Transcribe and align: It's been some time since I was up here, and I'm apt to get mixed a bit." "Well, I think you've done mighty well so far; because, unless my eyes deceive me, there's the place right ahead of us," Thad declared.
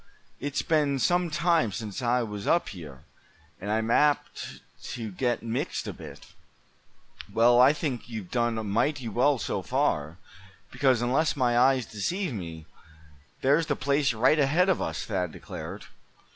It's 0.39 0.63
been 0.63 0.97
some 0.97 1.29
time 1.29 1.71
since 1.71 2.01
I 2.01 2.23
was 2.23 2.47
up 2.47 2.69
here, 2.69 3.03
and 3.59 3.69
I'm 3.69 3.91
apt 3.91 4.61
to 4.95 5.11
get 5.11 5.43
mixed 5.43 5.87
a 5.87 5.93
bit." 5.93 6.25
"Well, 7.31 7.61
I 7.61 7.71
think 7.71 8.09
you've 8.09 8.31
done 8.31 8.55
mighty 8.67 9.07
well 9.07 9.37
so 9.37 9.61
far; 9.61 10.17
because, 10.71 11.03
unless 11.03 11.35
my 11.35 11.55
eyes 11.55 11.85
deceive 11.85 12.33
me, 12.33 12.65
there's 13.41 13.67
the 13.67 13.75
place 13.75 14.11
right 14.11 14.39
ahead 14.39 14.69
of 14.69 14.81
us," 14.81 15.05
Thad 15.05 15.31
declared. 15.31 15.85